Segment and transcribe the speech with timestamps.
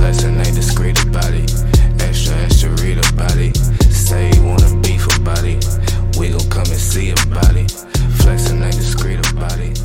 [0.00, 1.52] Flexing ain't discreet about it.
[2.00, 3.54] Extra, extra read about it.
[3.92, 5.62] Say you wanna beef about it.
[6.18, 7.70] We gon' come and see about it.
[8.22, 9.78] Flexing ain't discreet about it.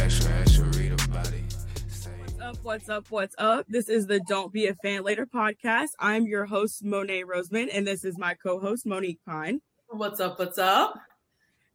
[0.00, 1.54] Extra, extra read about it.
[1.86, 2.56] Say What's up?
[2.62, 3.06] What's up?
[3.10, 3.66] What's up?
[3.68, 5.90] This is the Don't Be a Fan Later podcast.
[6.00, 9.60] I'm your host, Mo'ney Roseman, and this is my co host, Monique Pyne.
[9.90, 10.38] What's up?
[10.38, 10.94] What's up?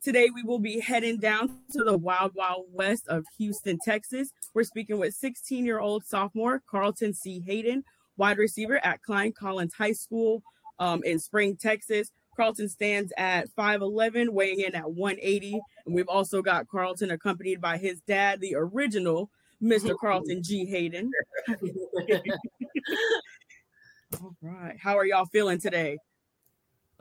[0.03, 4.33] Today, we will be heading down to the wild, wild west of Houston, Texas.
[4.53, 7.39] We're speaking with 16 year old sophomore Carlton C.
[7.39, 7.85] Hayden,
[8.17, 10.43] wide receiver at Klein Collins High School
[10.77, 12.11] um, in Spring, Texas.
[12.35, 15.61] Carlton stands at 5'11, weighing in at 180.
[15.85, 19.29] And we've also got Carlton accompanied by his dad, the original
[19.61, 19.95] Mr.
[20.01, 20.65] Carlton G.
[20.65, 21.11] Hayden.
[24.21, 24.75] All right.
[24.77, 25.97] How are y'all feeling today?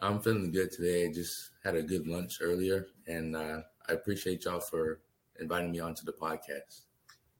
[0.02, 1.06] I'm feeling good today.
[1.06, 5.00] I Just had a good lunch earlier, and uh, I appreciate y'all for
[5.38, 6.82] inviting me onto the podcast.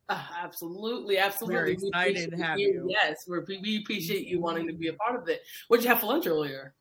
[0.09, 1.57] Uh, absolutely, absolutely.
[1.57, 2.87] We're We excited to have you.
[2.89, 5.43] Yes, we're, we appreciate you wanting to be a part of it.
[5.67, 6.75] What did you have for lunch earlier?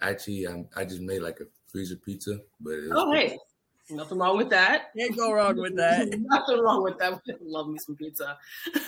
[0.00, 3.38] Actually, um, I just made like a freezer pizza, but it was Oh, hey,
[3.90, 4.90] nothing wrong with that.
[4.96, 6.08] Can't go wrong with that.
[6.18, 7.20] Nothing wrong with that.
[7.40, 8.38] Love me some pizza.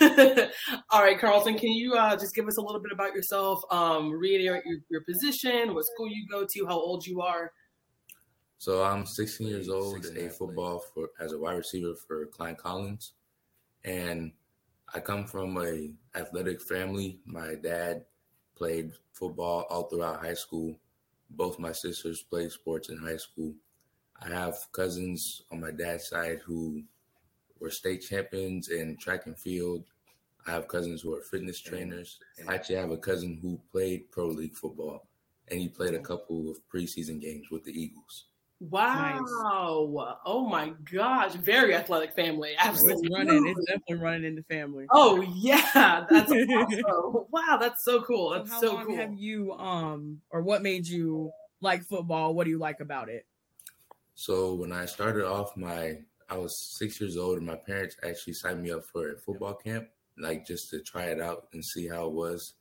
[0.91, 3.62] All right, Carlton, can you uh, just give us a little bit about yourself?
[3.70, 7.53] Um, reiterate your, your position, what school you go to, how old you are.
[8.59, 12.56] So I'm 16 years old and I football for as a wide receiver for Klein
[12.56, 13.12] Collins,
[13.84, 14.33] and
[14.95, 17.19] I come from a athletic family.
[17.27, 18.05] My dad
[18.55, 20.79] played football all throughout high school.
[21.31, 23.55] Both my sisters played sports in high school.
[24.25, 26.84] I have cousins on my dad's side who
[27.61, 29.84] were state champions in track and field.
[30.47, 32.20] I have cousins who are fitness trainers.
[32.48, 35.08] I actually have a cousin who played pro league football,
[35.48, 38.28] and he played a couple of preseason games with the Eagles.
[38.61, 40.20] Wow.
[40.25, 41.34] Oh my gosh.
[41.34, 42.52] Very athletic family.
[42.52, 43.11] It's Absolutely.
[43.11, 43.47] running.
[43.47, 44.86] It's definitely running in the family.
[44.91, 47.27] Oh yeah, that's awesome.
[47.30, 48.33] wow, that's so cool.
[48.33, 48.97] So That's how so, long cool.
[48.98, 52.34] have you um or what made you like football?
[52.34, 53.27] What do you like about it?
[54.15, 58.33] So when I started off, my I was six years old, and my parents actually
[58.35, 61.89] signed me up for a football camp, like just to try it out and see
[61.89, 62.55] how it was.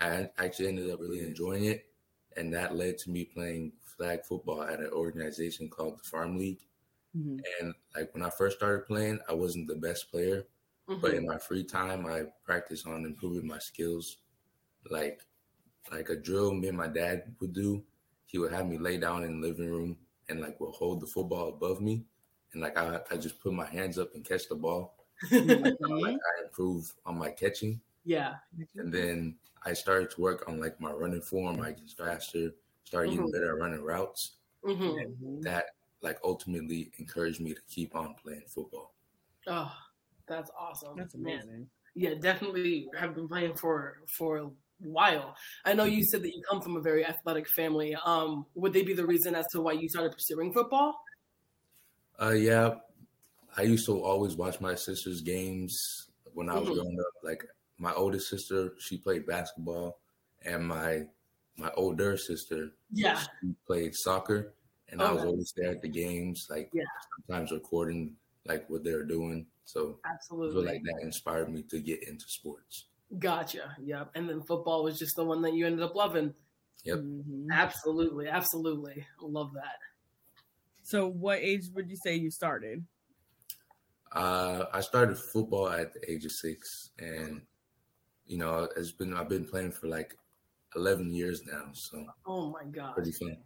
[0.00, 1.92] I actually ended up really enjoying it,
[2.36, 6.66] and that led to me playing flag football at an organization called the Farm League.
[7.14, 7.44] Mhm.
[7.60, 10.46] And like when I first started playing, I wasn't the best player,
[11.00, 11.14] but Mhm.
[11.14, 14.18] in my free time, I practiced on improving my skills.
[14.90, 15.22] Like,
[15.92, 17.86] like a drill me and my dad would do.
[18.26, 19.98] He would have me lay down in the living room
[20.32, 22.04] and like will hold the football above me,
[22.52, 24.96] and like I, I just put my hands up and catch the ball.
[25.32, 28.38] Like I improve on my catching, yeah.
[28.78, 31.60] and then I started to work on like my running form.
[31.60, 32.52] I get faster,
[32.84, 33.32] started getting Mhm.
[33.32, 34.36] better at running routes.
[34.64, 35.66] hmm That
[36.02, 38.94] like ultimately encouraged me to keep on playing football.
[39.46, 39.72] Oh,
[40.26, 40.96] that's awesome.
[40.96, 41.40] That's Man.
[41.40, 41.70] amazing.
[41.94, 44.50] Yeah, definitely have been playing for for a
[44.82, 45.34] while.
[45.64, 47.94] I know you said that you come from a very athletic family.
[47.94, 50.96] Um, would they be the reason as to why you started pursuing football?
[52.20, 52.74] Uh, yeah,
[53.56, 56.74] I used to always watch my sister's games when I was Mhm.
[56.74, 57.14] growing up.
[57.22, 57.44] Like
[57.78, 60.00] my oldest sister, she played basketball,
[60.42, 61.08] and my
[61.56, 63.20] my older sister, Yeah.
[63.40, 64.54] she played soccer,
[64.88, 66.84] and I was always there at the games, like Yeah.
[67.16, 68.16] sometimes recording
[68.46, 69.46] like what they were doing.
[69.64, 70.54] So I Absolutely.
[70.62, 72.88] feel like that inspired me to get into sports.
[73.18, 73.76] Gotcha.
[73.82, 74.12] Yep.
[74.14, 76.34] And then football was just the one that you ended up loving.
[76.84, 76.98] Yep.
[76.98, 77.46] Mhm.
[77.52, 78.28] Absolutely.
[78.28, 79.06] Absolutely.
[79.20, 79.78] Love that.
[80.82, 82.86] So what age would you say you started?
[84.10, 87.42] Uh, I started football at the age of six, and
[88.26, 90.18] you know, it's been I've been playing for like
[90.76, 93.38] eleven years now, so Oh my god, pretty fun.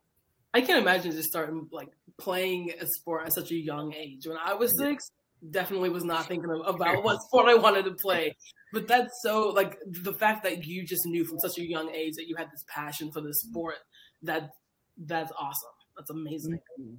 [0.54, 4.27] I can't imagine just starting like playing a sport at such a young age.
[4.27, 4.87] When I was Yeah.
[4.87, 5.10] six,
[5.50, 8.36] definitely was not thinking of, about what sport I wanted to play.
[8.72, 12.14] But that's so like the fact that you just knew from such a young age
[12.16, 13.76] that you had this passion for this sport.
[14.22, 14.50] That
[14.98, 15.70] that's awesome.
[15.97, 16.60] That's amazing.
[16.80, 16.98] Mhm.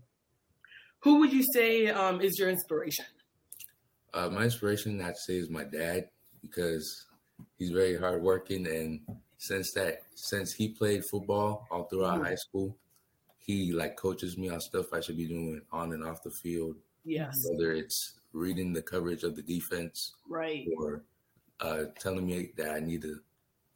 [1.00, 3.06] Who would you say um, is your inspiration?
[4.14, 6.10] Uh, my inspiration, I'd say, is my dad
[6.42, 7.06] because
[7.60, 9.02] he's very hardworking, and
[9.38, 12.26] since that, since he played football all throughout Mhm.
[12.26, 12.76] high school,
[13.38, 16.78] he like coaches me on stuff I should be doing on and off the field,
[17.08, 20.68] Yes, whether it's reading the coverage of the defense right.
[20.78, 21.04] or
[21.62, 23.20] uh, telling me that I need to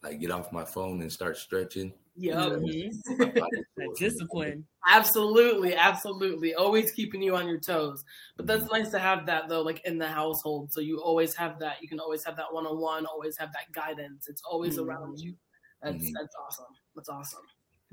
[0.03, 1.93] like get off my phone and start stretching.
[2.15, 2.35] Yeah.
[2.35, 4.65] My body That feels- discipline.
[4.87, 6.53] absolutely, absolutely.
[6.55, 8.03] Always keeping you on your toes.
[8.35, 10.73] But that's nice to have that though, like in the household.
[10.73, 11.81] So you always have that.
[11.81, 13.05] You can always have that one on one.
[13.05, 14.27] Always have that guidance.
[14.27, 15.23] It's always around Mhm.
[15.23, 15.35] you.
[15.81, 16.11] That's Mhm.
[16.13, 16.73] that's awesome.
[16.95, 17.43] That's awesome.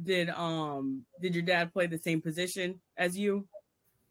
[0.03, 3.47] Did um did your dad play the same position as you?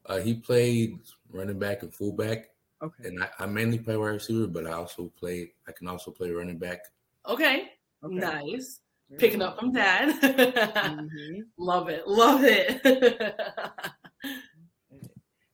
[0.08, 1.00] Uh, he played
[1.32, 2.50] running back and fullback,
[2.82, 3.08] Okay.
[3.08, 5.52] and I, I mainly play wide receiver, but I also play.
[5.68, 6.80] I can also play running back.
[7.28, 7.70] Okay.
[8.04, 8.16] okay.
[8.16, 8.80] Nice.
[9.18, 10.20] Picking up from dad.
[10.22, 11.42] mm-hmm.
[11.58, 12.08] Love it.
[12.08, 13.40] Love it.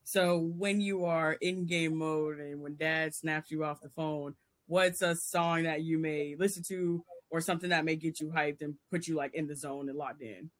[0.04, 4.34] so when you are in game mode and when dad snaps you off the phone,
[4.66, 8.60] what's a song that you may listen to or something that may get you hyped
[8.60, 10.50] and put you like in the zone and locked in?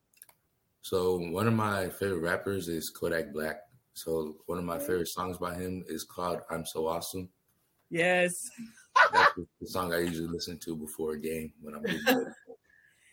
[0.82, 3.56] So one of my favorite rappers is Kodak Black.
[3.94, 7.29] So one of my favorite songs by him is called "I'm So Awesome."
[7.91, 8.50] Yes,
[9.12, 11.85] that's the song I usually listen to before a game when I'm.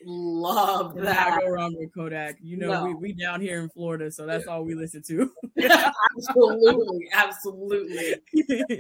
[0.04, 1.34] Love that.
[1.34, 2.38] I go around with Kodak.
[2.42, 2.86] You know, no.
[2.86, 4.54] we, we down here in Florida, so that's yeah.
[4.54, 5.32] all we listen to.
[6.18, 8.16] absolutely, absolutely.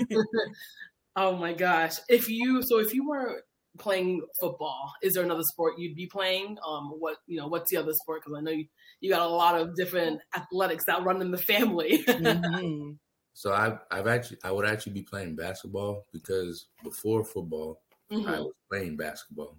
[1.16, 1.98] oh my gosh!
[2.10, 3.44] If you so if you were
[3.78, 6.58] playing football, is there another sport you'd be playing?
[6.66, 8.22] Um, what you know, what's the other sport?
[8.24, 8.66] Because I know you,
[9.00, 12.04] you got a lot of different athletics that run in the family.
[12.08, 12.92] mm-hmm.
[13.34, 17.82] So I've I've actually I would actually be playing basketball because before football
[18.12, 18.28] mm-hmm.
[18.28, 19.58] I was playing basketball,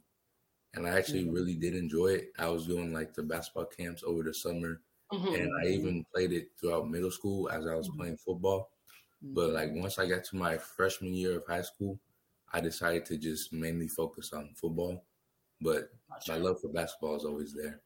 [0.74, 1.34] and I actually mm-hmm.
[1.34, 2.32] really did enjoy it.
[2.38, 4.80] I was doing like the basketball camps over the summer,
[5.12, 5.34] mm-hmm.
[5.34, 7.98] and I even played it throughout middle school as I was mm-hmm.
[7.98, 8.70] playing football.
[9.22, 11.98] But like once I got to my freshman year of high school,
[12.52, 15.04] I decided to just mainly focus on football,
[15.60, 15.90] but
[16.28, 17.80] my love for basketball is always there.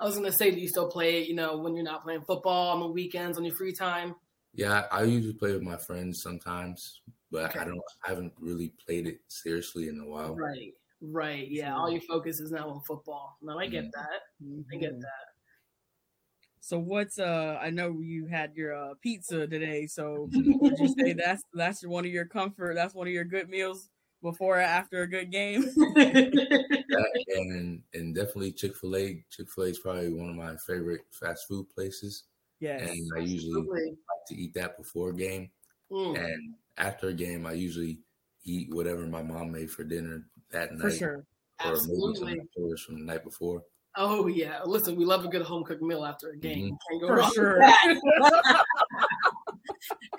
[0.00, 1.24] I was gonna say, do you still play?
[1.24, 4.14] You know, when you're not playing football on the weekends on your free time?
[4.54, 7.00] Yeah, I usually play with my friends sometimes,
[7.30, 7.60] but okay.
[7.60, 7.80] I don't.
[8.04, 10.34] I haven't really played it seriously in a while.
[10.34, 11.48] Right, right.
[11.48, 13.38] Yeah, all your focus is now on football.
[13.42, 13.90] No, I get mm-hmm.
[13.94, 14.20] that.
[14.44, 14.60] Mm-hmm.
[14.72, 15.00] I get mm-hmm.
[15.00, 15.28] that.
[16.60, 17.58] So what's uh?
[17.60, 19.86] I know you had your uh, pizza today.
[19.86, 22.74] So would you say that's that's one of your comfort?
[22.74, 23.90] That's one of your good meals
[24.22, 25.64] before or after a good game.
[27.36, 29.24] and and definitely Chick Fil A.
[29.30, 32.24] Chick Fil A is probably one of my favorite fast food places.
[32.60, 33.94] Yes, and I usually like
[34.28, 35.50] to eat that before a game,
[35.92, 36.18] mm.
[36.18, 38.00] and after a game, I usually
[38.44, 40.80] eat whatever my mom made for dinner that night.
[40.80, 41.24] For sure,
[41.64, 42.34] or Absolutely.
[42.34, 43.62] maybe from the night before.
[43.96, 46.76] Oh yeah, listen, we love a good home cooked meal after a game.
[46.92, 47.06] Mm-hmm.
[47.06, 47.60] For sure.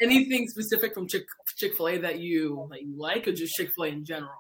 [0.01, 1.25] Anything specific from Chick
[1.57, 4.31] Chick Fil A that you that you like, or just Chick Fil A in general?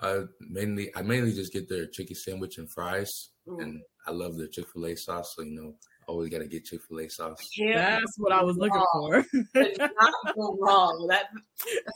[0.00, 3.60] Uh, mainly, I mainly just get their chicken sandwich and fries, mm.
[3.60, 5.34] and I love their Chick Fil A sauce.
[5.36, 5.74] So you know,
[6.06, 7.48] always got to get Chick Fil A sauce.
[7.56, 9.24] Yeah, that's what I was looking wrong.
[9.32, 9.38] for.
[9.78, 11.06] not go wrong.
[11.08, 11.26] That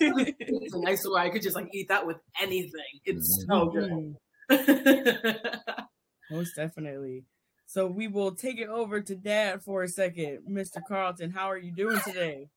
[0.01, 3.01] it's a nice way I could just like eat that with anything.
[3.05, 3.53] It's mm-hmm.
[3.53, 4.17] so
[4.49, 5.87] good.
[6.31, 7.25] Most definitely.
[7.67, 10.81] So we will take it over to Dad for a second, Mr.
[10.87, 11.31] Carlton.
[11.31, 12.49] How are you doing today?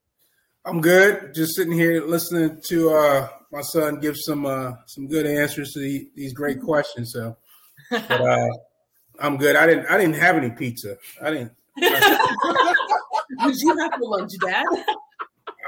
[0.66, 1.36] I'm good.
[1.36, 5.80] Just sitting here listening to uh, my son give some uh, some good answers to
[5.80, 7.14] the, these great questions.
[7.14, 7.38] So,
[7.92, 8.50] but, uh,
[9.20, 9.56] I'm good.
[9.56, 10.98] I didn't I didn't have any pizza.
[11.22, 11.52] I didn't.
[11.78, 14.66] Did you have for lunch, Dad?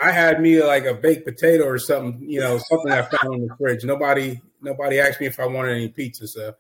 [0.02, 2.28] I had me like a baked potato or something.
[2.28, 3.84] You know, something I found in the fridge.
[3.84, 6.28] Nobody nobody asked me if I wanted any pizza.
[6.28, 6.54] So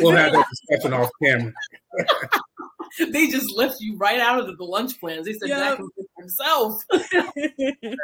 [0.00, 1.52] we'll have that discussion off camera.
[3.10, 5.26] they just left you right out of the, the lunch plans.
[5.26, 5.78] They said yep.
[6.22, 6.82] Jack himself.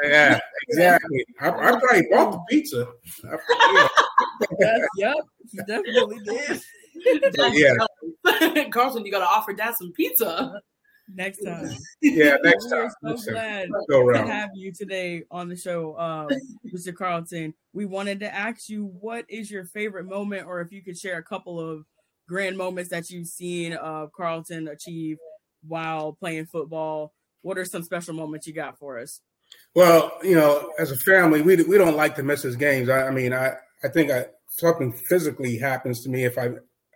[0.03, 1.25] yeah, exactly.
[1.39, 2.87] I, I probably bought the pizza.
[3.25, 3.37] I,
[4.59, 5.15] yes, yep,
[5.51, 6.61] you definitely did.
[7.53, 10.61] yeah, Carlton, you got to offer Dad some pizza
[11.13, 11.69] next time.
[12.01, 12.89] Yeah, next time.
[13.01, 16.27] We're so glad to have you today on the show, uh,
[16.73, 16.93] Mr.
[16.93, 17.53] Carlton.
[17.73, 21.17] We wanted to ask you what is your favorite moment, or if you could share
[21.17, 21.85] a couple of
[22.27, 25.17] grand moments that you've seen uh, Carlton achieve
[25.67, 27.13] while playing football.
[27.41, 29.21] What are some special moments you got for us?
[29.75, 32.89] Well, you know, as a family, we we don't like to miss his games.
[32.89, 33.53] I, I mean, I
[33.83, 36.51] I think I, something physically happens to me if I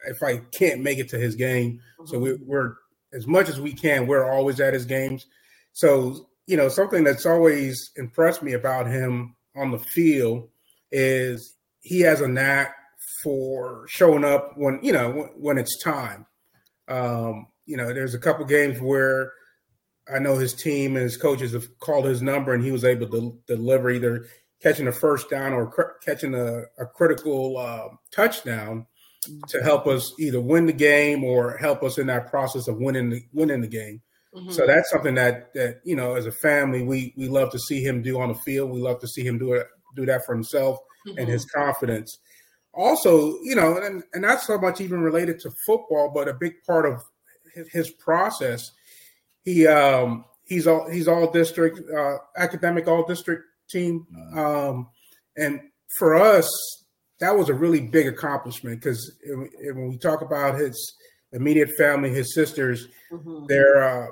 [0.06, 1.80] if I can't make it to his game.
[2.06, 2.76] So we, we're
[3.14, 5.26] as much as we can, we're always at his games.
[5.74, 10.50] So, you know, something that's always impressed me about him on the field
[10.92, 12.76] is he has a knack
[13.24, 16.26] for showing up when, you know, when, when it's time.
[16.88, 19.32] Um, you know, there's a couple games where
[20.14, 23.08] I know his team and his coaches have called his number and he was able
[23.08, 24.28] to deliver either
[24.62, 28.86] catching a first down or cr- catching a, a critical uh, touchdown
[29.48, 33.10] to help us either win the game or help us in that process of winning
[33.10, 34.02] the winning the game.
[34.36, 34.52] Mm-hmm.
[34.52, 37.84] So that's something that that you know, as a family, we we love to see
[37.84, 38.72] him do on the field.
[38.72, 41.20] We love to see him do it do that for himself mm-hmm.
[41.20, 42.18] and his confidence.
[42.74, 46.54] Also, you know, and and not so much even related to football, but a big
[46.66, 47.04] part of
[47.54, 48.72] his, his process.
[49.44, 54.38] He um he's all he's all district uh, academic all district team, mm-hmm.
[54.40, 54.90] um,
[55.38, 55.62] and
[55.98, 56.50] for us
[57.20, 60.96] that was a really big accomplishment because when we talk about his
[61.32, 63.46] immediate family, his sisters, mm-hmm.
[63.48, 64.08] they're uh,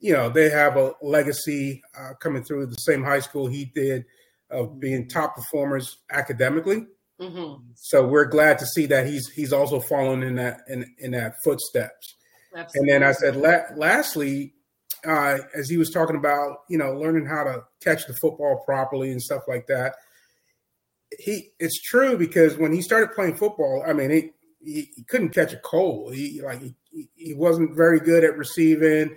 [0.00, 4.04] you know they have a legacy uh, coming through the same high school he did
[4.50, 6.86] of being top performers academically.
[7.20, 7.62] Mm-hmm.
[7.74, 11.34] So we're glad to see that he's he's also following in that in, in that
[11.42, 12.14] footsteps.
[12.54, 12.92] Absolutely.
[12.92, 14.54] And then I said, la- lastly,
[15.06, 19.10] uh, as he was talking about, you know, learning how to catch the football properly
[19.10, 19.94] and stuff like that.
[21.18, 24.30] He, it's true because when he started playing football, I mean, he,
[24.60, 26.14] he, he couldn't catch a cold.
[26.14, 29.14] He like he, he wasn't very good at receiving,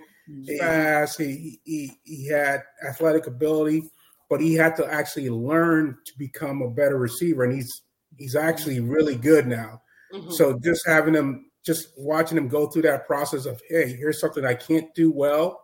[0.58, 1.18] fast.
[1.18, 3.82] He, he he had athletic ability,
[4.28, 7.82] but he had to actually learn to become a better receiver, and he's
[8.16, 9.80] he's actually really good now.
[10.12, 10.32] Mhm.
[10.32, 14.44] So just having him, just watching him go through that process of, hey, here's something
[14.44, 15.62] I can't do well.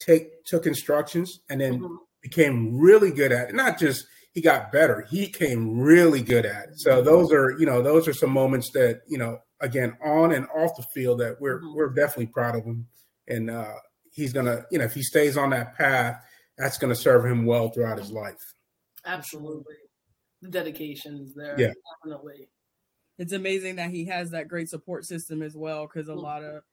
[0.00, 2.06] Take took instructions and then Mhm.
[2.22, 3.54] became really good at it.
[3.54, 6.78] Not just he got better, he came really good at it.
[6.78, 10.46] So those are, you know, those are some moments that, you know, again, on and
[10.48, 11.74] off the field that we're Mhm.
[11.74, 12.88] we're definitely proud of him.
[13.28, 13.74] And uh
[14.12, 16.16] he's gonna, you know, if he stays on that path,
[16.58, 18.54] that's gonna serve him well throughout his life.
[19.04, 19.76] Absolutely.
[20.42, 21.56] The dedication is there.
[21.56, 21.72] Yeah.
[22.04, 22.48] Definitely.
[23.18, 26.22] it's amazing that he has that great support system as well because a Mhm.
[26.22, 26.64] lot of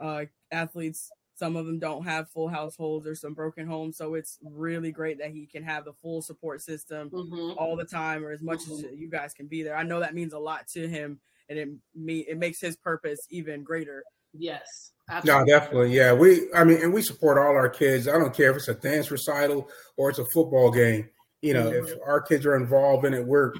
[0.00, 1.10] uh, athletes
[1.40, 5.18] some of them don't have full households or some broken homes so it's really great
[5.18, 8.60] that he can have the full support system hmm all the time or as much
[8.70, 11.18] as you guys can be there i know that means a lot to him
[11.48, 14.92] and it me it makes his purpose even greater Yes.
[15.08, 15.50] No, Absolutely.
[15.50, 15.96] definitely.
[15.96, 16.12] Yeah.
[16.12, 18.06] We I mean, and we support all our kids.
[18.06, 21.08] I don't care if it's a dance recital or it's a football game.
[21.42, 23.52] You know, if our kids are involved in it, we're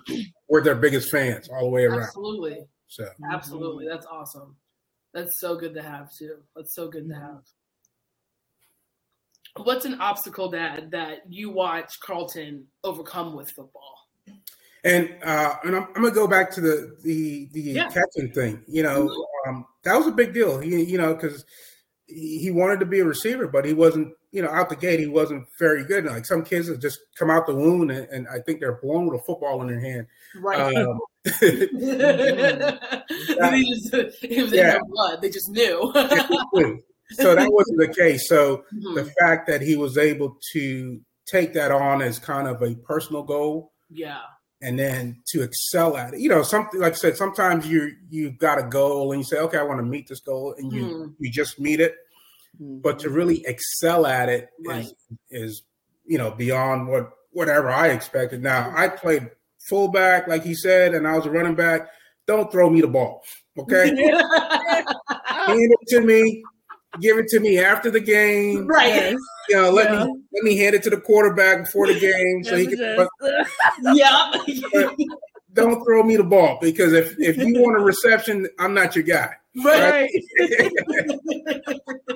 [0.48, 2.02] we're their biggest fans all the way around.
[2.04, 2.68] Absolutely.
[2.86, 3.88] So Absolutely.
[3.88, 4.56] That's awesome.
[5.12, 6.36] That's so good to have too.
[6.54, 7.20] That's so good to Mhm.
[7.20, 7.42] have.
[9.56, 13.96] What's an obstacle, Dad, that you watch Carlton overcome with football?
[14.84, 17.90] and uh and I'm, I'm gonna go back to the the the Yeah.
[17.90, 18.62] catching thing.
[18.66, 20.58] You know, um that was a big deal.
[20.58, 21.44] He you know, because
[22.12, 25.06] he, wanted to be a receiver, but he wasn't, you know, out the gate, he
[25.06, 26.06] wasn't very good.
[26.06, 29.06] Like some kids that just come out the wound and, and I think they're blown
[29.06, 30.08] with a football in their hand.
[30.34, 30.76] Right.
[30.76, 31.68] Um, they
[33.62, 35.22] just, it was in their blood.
[35.22, 35.92] They just knew.
[37.12, 38.28] So that wasn't the case.
[38.28, 38.94] So Mhm.
[38.94, 43.22] the fact that he was able to take that on as kind of a personal
[43.22, 44.18] goal yeah.
[44.62, 46.20] and then to excel at it.
[46.20, 49.38] You know, something like I said, sometimes you you've got a goal and you say,
[49.38, 51.14] okay, I want to meet this goal, and you Mhm.
[51.18, 51.94] you just meet it.
[52.58, 54.92] But to really excel at it is Right.
[55.30, 55.62] is
[56.04, 58.42] you know beyond what whatever I expected.
[58.42, 59.30] Now I played
[59.68, 61.88] fullback, like he said, and I was a running back.
[62.26, 63.22] Don't throw me the ball,
[63.58, 63.86] okay?
[63.96, 66.42] hand it to me.
[67.00, 68.66] Give it to me after the game.
[68.66, 69.16] right.
[69.48, 70.04] You know, let Yeah.
[70.06, 73.06] me let me hand it to the quarterback before the game so he can.
[73.94, 74.32] Yeah.
[75.52, 79.04] don't throw me the ball because if if you want a reception, I'm not your
[79.04, 79.30] guy.
[79.64, 80.10] right.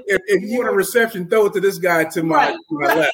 [0.06, 2.78] If, if you want a reception, throw it to this guy to my, Right, to
[2.78, 3.12] my left.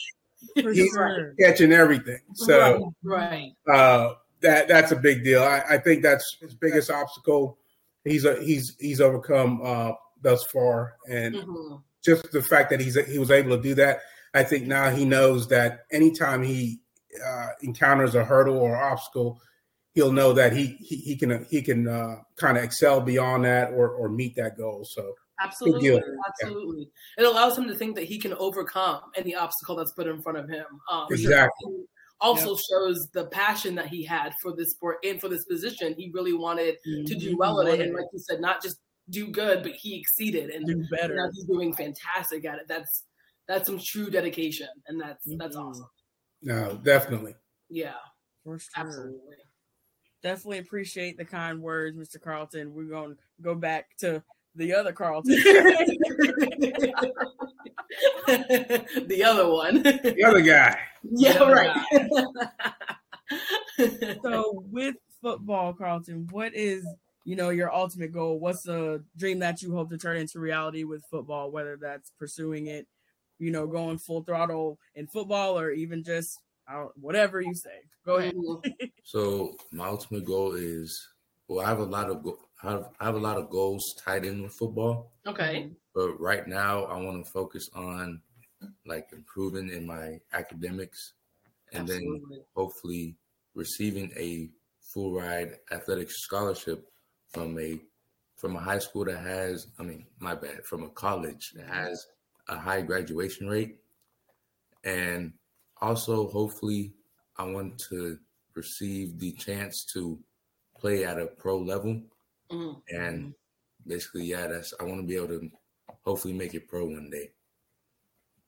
[0.61, 1.35] For He's sure.
[1.39, 2.19] catching everything.
[2.35, 3.53] So right.
[3.73, 5.43] uh, that that's a big deal.
[5.43, 7.59] I, I think that's his biggest obstacle.
[8.05, 11.83] He's a, he's he's overcome uh, thus far, and Mhm.
[12.03, 14.01] just the fact that he's he was able to do that,
[14.35, 16.81] I think now he knows that anytime he
[17.25, 19.41] uh, encounters a hurdle or obstacle,
[19.95, 23.73] he'll know that he he, he can he can uh, kind of excel beyond that
[23.73, 24.85] or or meet that goal.
[24.85, 25.81] So Absolutely.
[25.89, 26.01] deal.
[26.29, 26.91] Absolutely.
[27.17, 30.37] It allows him to think that he can overcome any obstacle that's put in front
[30.37, 30.67] of him.
[30.91, 31.73] Um, Exactly.
[31.73, 31.87] and
[32.21, 35.95] Also shows the passion that he had for this sport and for this position.
[35.97, 38.77] He really wanted to do well in it, and like you said, not just
[39.11, 41.17] do good, but he exceeded, and do better.
[41.17, 42.69] now he's doing fantastic at it.
[42.69, 43.05] That's
[43.49, 45.71] that's some true dedication, and that's that's Mhm.
[45.71, 45.91] awesome.
[46.43, 47.35] no, definitely.
[47.69, 47.95] Yeah,
[48.45, 48.71] For sure.
[48.77, 49.37] absolutely.
[50.23, 52.21] Definitely appreciate the kind words, Mr.
[52.21, 52.75] Carlton.
[52.75, 54.23] We're going to go back to
[54.55, 55.33] the other Carlton.
[58.27, 59.83] the other one.
[59.83, 60.79] The other guy.
[61.11, 61.77] yeah, other right.
[64.23, 66.85] so with football, Carlton, what is
[67.25, 68.39] you know your ultimate goal?
[68.41, 71.51] What's the dream that you hope to turn into reality with football?
[71.51, 72.87] Whether that's pursuing it,
[73.39, 77.81] you know, going full throttle in football, or even just I whatever you say.
[78.05, 78.35] Go ahead.
[79.03, 81.09] So my ultimate goal is
[81.49, 83.83] well, I have a lot of go- I have, I have a lot of goals
[83.99, 85.73] tied in with football, Okay.
[85.95, 88.21] but right now I want to focus on
[88.87, 91.15] like improving in my academics,
[91.73, 92.21] and then
[92.55, 93.17] hopefully
[93.55, 94.51] receiving a
[94.95, 96.87] full ride athletic scholarship
[97.31, 97.79] from a
[98.37, 102.07] from a high school that has I mean my bad from a college that has
[102.49, 103.77] a high graduation rate
[104.85, 105.33] and
[105.81, 106.93] also hopefully
[107.37, 108.19] I want to
[108.55, 110.19] receive the chance to
[110.79, 112.03] play at a pro level
[112.51, 112.83] Mhm.
[112.89, 113.35] and
[113.87, 115.51] basically yeah that's I want to be able to
[116.05, 117.31] hopefully make it pro one day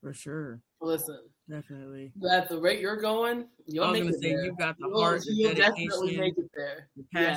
[0.00, 0.60] For sure.
[0.80, 2.10] Listen, Definitely.
[2.28, 4.44] at the rate you're going, you'll I was make gonna it say there.
[4.46, 6.88] you've got the You'll- heart, the you'll definitely dedication, make it there.
[6.96, 7.36] the Yeah.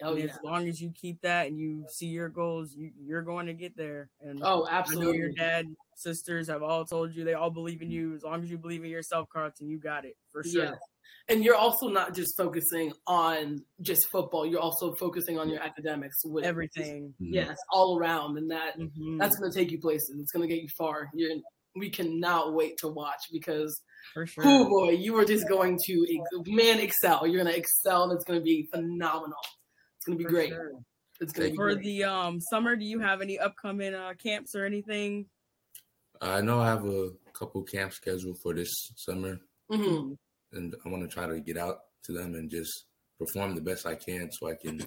[0.00, 0.14] Passion.
[0.14, 0.24] Oh yeah.
[0.32, 3.54] as long as you keep that and you see your goals, you, you're going to
[3.54, 4.10] get there.
[4.20, 5.18] And Oh, I know absolutely.
[5.18, 8.14] your dad, sisters have all told you they all believe in you.
[8.14, 10.64] As long as you believe in yourself, Carlton, you got it for sure.
[10.64, 10.74] Yeah.
[11.30, 14.46] And you're also not just focusing on just football.
[14.46, 17.14] You're also focusing on your academics with Everything.
[17.20, 17.32] Mhm.
[17.34, 20.16] Yes, all around, and that Mhm, that's going to take you places.
[20.20, 21.10] It's going to get you far.
[21.14, 21.32] You're
[21.76, 23.78] we cannot wait to watch because
[24.14, 24.42] for sure.
[24.46, 27.26] oh boy, you are just going to ex- man excel.
[27.26, 29.36] You're going to excel, and it's going to be phenomenal.
[30.08, 30.50] It's going to be For great.
[30.50, 30.72] sure.
[31.20, 31.84] It's going to be For great.
[31.84, 35.26] the um summer, do you have any upcoming uh camps or anything?
[36.20, 39.38] I know I have a couple camps scheduled for this summer,
[39.70, 40.16] Mhm.
[40.52, 42.86] and I want to try to get out to them and just
[43.18, 44.78] perform the best I can so I can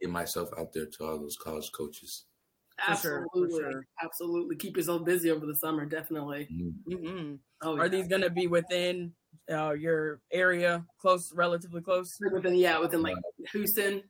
[0.00, 2.24] get myself out there to all those college coaches.
[2.76, 3.84] For for Absolutely, sure.
[4.02, 4.56] absolutely.
[4.56, 6.48] Keep yourself busy over the summer, definitely.
[6.50, 7.00] Mhm.
[7.00, 7.88] hmm Oh, Are yeah.
[7.88, 9.14] these going to be within
[9.50, 12.08] uh, your area, close, relatively close?
[12.32, 13.16] within yeah, within like
[13.52, 14.02] Houston?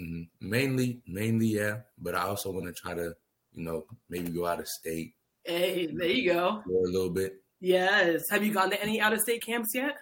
[0.00, 0.28] Mhm.
[0.40, 1.80] Mainly, mainly, yeah.
[1.98, 3.14] But I also want to try to,
[3.52, 5.14] you know, maybe go out of state
[5.44, 6.62] Hey, there you go.
[6.64, 7.42] for a little bit.
[7.60, 8.28] Yes.
[8.30, 9.96] Have you gone to any out of state camps yet?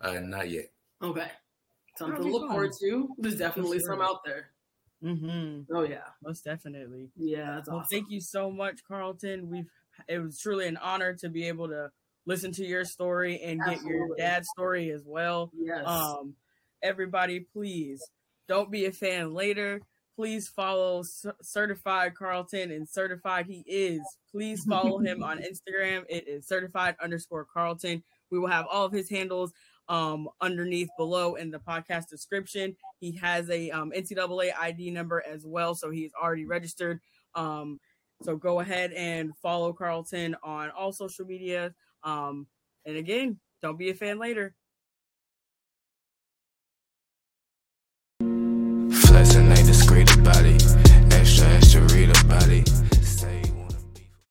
[0.00, 0.66] Uh, not yet.
[1.02, 1.30] Okay.
[1.96, 2.50] Something to look fun.
[2.50, 3.08] forward to.
[3.18, 3.88] There's definitely sure.
[3.94, 4.50] some out there.
[5.02, 5.74] Mm-hmm.
[5.74, 6.04] Oh yeah.
[6.22, 7.10] Most definitely.
[7.16, 7.88] Yeah, that's Well, awesome.
[7.90, 9.48] thank you so much, Carlton.
[9.48, 9.68] We've
[10.08, 11.90] it was truly an honor to be able to
[12.26, 15.50] listen to your story and get your dad's story as well.
[15.56, 15.84] Yes.
[15.86, 16.34] Um,
[16.82, 18.00] everybody, please
[18.48, 19.80] don't be a fan later.
[20.16, 24.00] Please follow C- Certified Carlton and Certified he is.
[24.30, 26.04] Please follow him on Instagram.
[26.08, 28.02] It is Certified underscore Carlton.
[28.30, 29.52] We will have all of his handles
[29.88, 32.76] um, underneath below in the podcast description.
[33.00, 37.00] He has a um, NCAA ID number as well, so he's already registered.
[37.34, 37.78] Um,
[38.22, 41.74] so go ahead and follow Carlton on all social media.
[42.02, 42.46] Um,
[42.84, 44.54] and again, don't be a fan later.
[52.30, 52.77] Everybody.